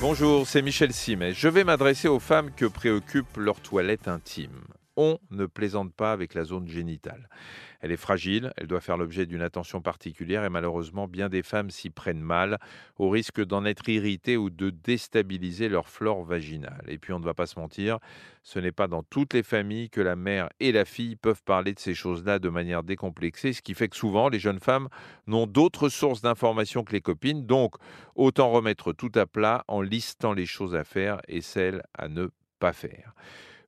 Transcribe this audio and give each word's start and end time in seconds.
Bonjour, 0.00 0.46
c'est 0.46 0.62
Michel 0.62 0.94
Simet. 0.94 1.34
Je 1.34 1.46
vais 1.46 1.62
m'adresser 1.62 2.08
aux 2.08 2.20
femmes 2.20 2.50
que 2.56 2.64
préoccupe 2.64 3.36
leur 3.36 3.60
toilette 3.60 4.08
intime. 4.08 4.62
On 5.02 5.18
ne 5.30 5.46
plaisante 5.46 5.94
pas 5.94 6.12
avec 6.12 6.34
la 6.34 6.44
zone 6.44 6.68
génitale. 6.68 7.30
Elle 7.80 7.90
est 7.90 7.96
fragile, 7.96 8.52
elle 8.58 8.66
doit 8.66 8.82
faire 8.82 8.98
l'objet 8.98 9.24
d'une 9.24 9.40
attention 9.40 9.80
particulière 9.80 10.44
et 10.44 10.50
malheureusement 10.50 11.08
bien 11.08 11.30
des 11.30 11.42
femmes 11.42 11.70
s'y 11.70 11.88
prennent 11.88 12.20
mal 12.20 12.58
au 12.98 13.08
risque 13.08 13.42
d'en 13.42 13.64
être 13.64 13.88
irritées 13.88 14.36
ou 14.36 14.50
de 14.50 14.68
déstabiliser 14.68 15.70
leur 15.70 15.88
flore 15.88 16.22
vaginale. 16.22 16.84
Et 16.86 16.98
puis 16.98 17.14
on 17.14 17.18
ne 17.18 17.24
va 17.24 17.32
pas 17.32 17.46
se 17.46 17.58
mentir, 17.58 17.98
ce 18.42 18.58
n'est 18.58 18.72
pas 18.72 18.88
dans 18.88 19.02
toutes 19.02 19.32
les 19.32 19.42
familles 19.42 19.88
que 19.88 20.02
la 20.02 20.16
mère 20.16 20.50
et 20.60 20.70
la 20.70 20.84
fille 20.84 21.16
peuvent 21.16 21.42
parler 21.44 21.72
de 21.72 21.80
ces 21.80 21.94
choses-là 21.94 22.38
de 22.38 22.50
manière 22.50 22.82
décomplexée, 22.82 23.54
ce 23.54 23.62
qui 23.62 23.72
fait 23.72 23.88
que 23.88 23.96
souvent 23.96 24.28
les 24.28 24.38
jeunes 24.38 24.60
femmes 24.60 24.90
n'ont 25.26 25.46
d'autres 25.46 25.88
sources 25.88 26.20
d'informations 26.20 26.84
que 26.84 26.92
les 26.92 27.00
copines, 27.00 27.46
donc 27.46 27.76
autant 28.16 28.50
remettre 28.50 28.92
tout 28.92 29.12
à 29.14 29.24
plat 29.24 29.64
en 29.66 29.80
listant 29.80 30.34
les 30.34 30.44
choses 30.44 30.74
à 30.74 30.84
faire 30.84 31.22
et 31.26 31.40
celles 31.40 31.82
à 31.94 32.08
ne 32.08 32.28
pas 32.58 32.74
faire. 32.74 33.14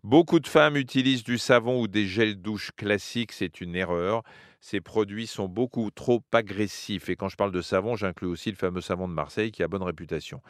Beaucoup 0.05 0.41
de 0.41 0.48
femmes 0.48 0.77
utilisent 0.77 1.23
du 1.23 1.38
savon 1.38 1.80
ou 1.80 1.87
des 1.87 2.06
gels 2.06 2.34
douche 2.34 2.73
classiques, 2.77 3.30
c'est 3.30 3.61
une 3.61 3.77
erreur. 3.77 4.25
Ces 4.61 4.80
produits 4.80 5.28
sont 5.28 5.47
beaucoup 5.47 5.92
trop 5.92 6.25
agressifs. 6.33 7.09
Et 7.09 7.15
quand 7.15 7.28
je 7.28 7.37
parle 7.37 7.52
de 7.52 7.62
savon, 7.62 7.95
j'inclus 7.95 8.27
aussi 8.27 8.51
le 8.51 8.56
fameux 8.56 8.80
savon 8.80 9.06
de 9.06 9.12
Marseille 9.12 9.52
qui 9.52 9.62
a 9.62 9.69
bonne 9.69 9.84
réputation. 9.84 10.42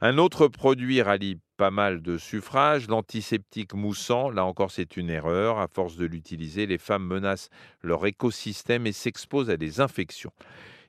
Un 0.00 0.18
autre 0.18 0.46
produit 0.46 1.02
rallie 1.02 1.40
pas 1.56 1.72
mal 1.72 2.00
de 2.00 2.16
suffrages, 2.16 2.86
l'antiseptique 2.86 3.74
moussant. 3.74 4.30
Là 4.30 4.44
encore, 4.44 4.70
c'est 4.70 4.96
une 4.96 5.10
erreur. 5.10 5.58
À 5.58 5.66
force 5.66 5.96
de 5.96 6.06
l'utiliser, 6.06 6.66
les 6.66 6.78
femmes 6.78 7.04
menacent 7.04 7.50
leur 7.82 8.06
écosystème 8.06 8.86
et 8.86 8.92
s'exposent 8.92 9.50
à 9.50 9.56
des 9.56 9.80
infections. 9.80 10.32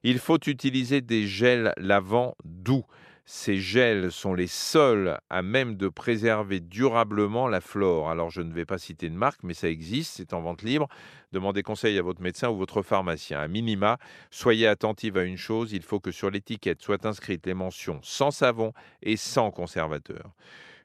Il 0.03 0.19
faut 0.19 0.39
utiliser 0.45 1.01
des 1.01 1.25
gels 1.25 1.73
lavants 1.77 2.35
doux. 2.45 2.85
Ces 3.25 3.57
gels 3.57 4.11
sont 4.11 4.33
les 4.33 4.47
seuls 4.47 5.17
à 5.29 5.41
même 5.41 5.77
de 5.77 5.87
préserver 5.87 6.59
durablement 6.59 7.47
la 7.47 7.61
flore. 7.61 8.09
Alors 8.09 8.29
je 8.29 8.41
ne 8.41 8.53
vais 8.53 8.65
pas 8.65 8.77
citer 8.77 9.09
de 9.09 9.15
marque, 9.15 9.43
mais 9.43 9.53
ça 9.53 9.69
existe, 9.69 10.15
c'est 10.17 10.33
en 10.33 10.41
vente 10.41 10.61
libre. 10.61 10.89
Demandez 11.31 11.63
conseil 11.63 11.97
à 11.97 12.01
votre 12.01 12.21
médecin 12.21 12.49
ou 12.49 12.57
votre 12.57 12.81
pharmacien. 12.81 13.39
À 13.39 13.47
minima, 13.47 13.97
soyez 14.29 14.67
attentive 14.67 15.17
à 15.17 15.23
une 15.23 15.37
chose, 15.37 15.71
il 15.71 15.83
faut 15.83 16.01
que 16.01 16.11
sur 16.11 16.29
l'étiquette 16.29 16.81
soient 16.81 17.07
inscrites 17.07 17.45
les 17.45 17.53
mentions 17.53 17.99
sans 18.03 18.31
savon 18.31 18.73
et 19.01 19.15
sans 19.15 19.51
conservateur. 19.51 20.33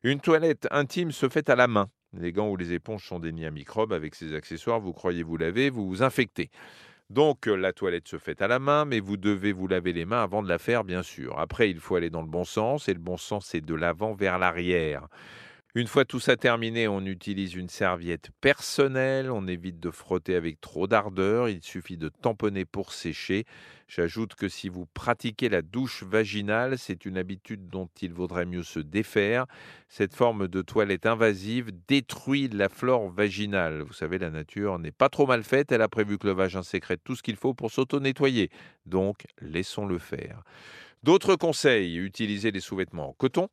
Une 0.04 0.20
toilette 0.20 0.68
intime 0.70 1.10
se 1.10 1.28
fait 1.28 1.50
à 1.50 1.56
la 1.56 1.66
main. 1.66 1.90
Les 2.12 2.32
gants 2.32 2.48
ou 2.48 2.56
les 2.56 2.72
éponges 2.72 3.04
sont 3.04 3.18
des 3.18 3.32
nids 3.32 3.46
à 3.46 3.50
microbes. 3.50 3.92
Avec 3.92 4.14
ces 4.14 4.32
accessoires, 4.34 4.80
vous 4.80 4.92
croyez 4.92 5.24
vous 5.24 5.36
laver, 5.36 5.70
vous 5.70 5.88
vous 5.88 6.02
infectez. 6.04 6.50
Donc 7.10 7.46
la 7.46 7.72
toilette 7.72 8.06
se 8.06 8.18
fait 8.18 8.42
à 8.42 8.48
la 8.48 8.58
main, 8.58 8.84
mais 8.84 9.00
vous 9.00 9.16
devez 9.16 9.52
vous 9.52 9.66
laver 9.66 9.94
les 9.94 10.04
mains 10.04 10.22
avant 10.22 10.42
de 10.42 10.48
la 10.48 10.58
faire, 10.58 10.84
bien 10.84 11.02
sûr. 11.02 11.38
Après, 11.38 11.70
il 11.70 11.80
faut 11.80 11.96
aller 11.96 12.10
dans 12.10 12.20
le 12.20 12.28
bon 12.28 12.44
sens, 12.44 12.88
et 12.88 12.92
le 12.92 13.00
bon 13.00 13.16
sens, 13.16 13.46
c'est 13.46 13.62
de 13.62 13.74
l'avant 13.74 14.12
vers 14.12 14.38
l'arrière. 14.38 15.08
Une 15.78 15.86
fois 15.86 16.04
tout 16.04 16.18
ça 16.18 16.36
terminé, 16.36 16.88
on 16.88 17.06
utilise 17.06 17.54
une 17.54 17.68
serviette 17.68 18.30
personnelle, 18.40 19.30
on 19.30 19.46
évite 19.46 19.78
de 19.78 19.92
frotter 19.92 20.34
avec 20.34 20.60
trop 20.60 20.88
d'ardeur, 20.88 21.48
il 21.48 21.62
suffit 21.62 21.96
de 21.96 22.08
tamponner 22.08 22.64
pour 22.64 22.92
sécher. 22.92 23.44
J'ajoute 23.86 24.34
que 24.34 24.48
si 24.48 24.68
vous 24.68 24.86
pratiquez 24.86 25.48
la 25.48 25.62
douche 25.62 26.02
vaginale, 26.02 26.78
c'est 26.78 27.04
une 27.04 27.16
habitude 27.16 27.68
dont 27.68 27.88
il 28.02 28.12
vaudrait 28.12 28.44
mieux 28.44 28.64
se 28.64 28.80
défaire. 28.80 29.46
Cette 29.88 30.16
forme 30.16 30.48
de 30.48 30.62
toilette 30.62 31.06
invasive 31.06 31.70
détruit 31.86 32.48
la 32.48 32.68
flore 32.68 33.08
vaginale. 33.08 33.82
Vous 33.82 33.92
savez, 33.92 34.18
la 34.18 34.30
nature 34.30 34.80
n'est 34.80 34.90
pas 34.90 35.08
trop 35.08 35.28
mal 35.28 35.44
faite, 35.44 35.70
elle 35.70 35.82
a 35.82 35.88
prévu 35.88 36.18
que 36.18 36.26
le 36.26 36.32
vagin 36.32 36.64
sécrète 36.64 37.02
tout 37.04 37.14
ce 37.14 37.22
qu'il 37.22 37.36
faut 37.36 37.54
pour 37.54 37.70
s'auto-nettoyer. 37.70 38.50
Donc, 38.86 39.26
laissons-le 39.40 39.98
faire. 39.98 40.42
D'autres 41.04 41.36
conseils, 41.36 41.98
utilisez 41.98 42.50
des 42.50 42.58
sous-vêtements 42.58 43.10
en 43.10 43.12
coton, 43.12 43.48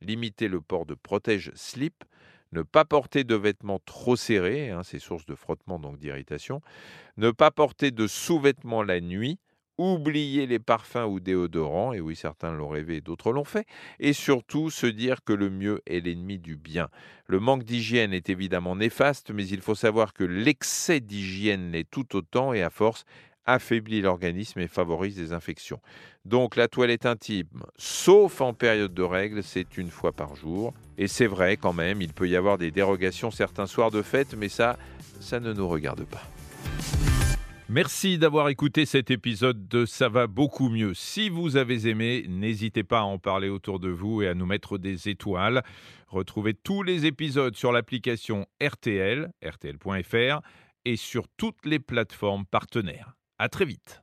limiter 0.00 0.48
le 0.48 0.60
port 0.60 0.86
de 0.86 0.94
protège-slip, 0.94 2.04
ne 2.52 2.62
pas 2.62 2.84
porter 2.84 3.24
de 3.24 3.34
vêtements 3.34 3.80
trop 3.84 4.16
serrés, 4.16 4.70
hein, 4.70 4.82
c'est 4.82 4.98
source 4.98 5.26
de 5.26 5.34
frottement 5.34 5.78
donc 5.78 5.98
d'irritation, 5.98 6.60
ne 7.16 7.30
pas 7.30 7.50
porter 7.50 7.90
de 7.90 8.06
sous-vêtements 8.06 8.82
la 8.82 9.00
nuit, 9.00 9.38
oublier 9.78 10.46
les 10.46 10.58
parfums 10.58 11.06
ou 11.06 11.20
déodorants, 11.20 11.92
et 11.92 12.00
oui 12.00 12.16
certains 12.16 12.52
l'ont 12.52 12.68
rêvé, 12.68 13.00
d'autres 13.00 13.32
l'ont 13.32 13.44
fait, 13.44 13.66
et 13.98 14.12
surtout 14.12 14.70
se 14.70 14.86
dire 14.86 15.22
que 15.22 15.32
le 15.32 15.50
mieux 15.50 15.82
est 15.86 16.00
l'ennemi 16.00 16.38
du 16.38 16.56
bien. 16.56 16.88
Le 17.26 17.40
manque 17.40 17.64
d'hygiène 17.64 18.14
est 18.14 18.30
évidemment 18.30 18.76
néfaste, 18.76 19.30
mais 19.32 19.46
il 19.46 19.60
faut 19.60 19.74
savoir 19.74 20.14
que 20.14 20.24
l'excès 20.24 21.00
d'hygiène 21.00 21.72
l'est 21.72 21.90
tout 21.90 22.16
autant, 22.16 22.52
et 22.52 22.62
à 22.62 22.70
force, 22.70 23.04
affaiblit 23.46 24.00
l'organisme 24.00 24.60
et 24.60 24.68
favorise 24.68 25.16
des 25.16 25.32
infections. 25.32 25.80
Donc 26.24 26.56
la 26.56 26.68
toilette 26.68 27.06
intime, 27.06 27.46
sauf 27.76 28.40
en 28.40 28.52
période 28.52 28.92
de 28.92 29.02
règles, 29.02 29.42
c'est 29.42 29.78
une 29.78 29.90
fois 29.90 30.12
par 30.12 30.34
jour. 30.36 30.74
Et 30.98 31.08
c'est 31.08 31.26
vrai 31.26 31.56
quand 31.56 31.72
même, 31.72 32.02
il 32.02 32.12
peut 32.12 32.28
y 32.28 32.36
avoir 32.36 32.58
des 32.58 32.70
dérogations 32.70 33.30
certains 33.30 33.66
soirs 33.66 33.90
de 33.90 34.02
fête, 34.02 34.34
mais 34.36 34.48
ça, 34.48 34.76
ça 35.20 35.40
ne 35.40 35.52
nous 35.52 35.68
regarde 35.68 36.04
pas. 36.04 36.22
Merci 37.68 38.16
d'avoir 38.16 38.48
écouté 38.48 38.86
cet 38.86 39.10
épisode 39.10 39.66
de 39.66 39.86
Ça 39.86 40.08
va 40.08 40.28
beaucoup 40.28 40.68
mieux. 40.68 40.94
Si 40.94 41.28
vous 41.28 41.56
avez 41.56 41.88
aimé, 41.88 42.24
n'hésitez 42.28 42.84
pas 42.84 43.00
à 43.00 43.02
en 43.02 43.18
parler 43.18 43.48
autour 43.48 43.80
de 43.80 43.88
vous 43.88 44.22
et 44.22 44.28
à 44.28 44.34
nous 44.34 44.46
mettre 44.46 44.78
des 44.78 45.08
étoiles. 45.08 45.64
Retrouvez 46.06 46.54
tous 46.54 46.84
les 46.84 47.06
épisodes 47.06 47.56
sur 47.56 47.72
l'application 47.72 48.46
RTL, 48.62 49.32
rtl.fr 49.44 50.40
et 50.84 50.94
sur 50.96 51.26
toutes 51.36 51.66
les 51.66 51.80
plateformes 51.80 52.46
partenaires. 52.46 53.16
À 53.38 53.48
très 53.48 53.64
vite. 53.66 54.02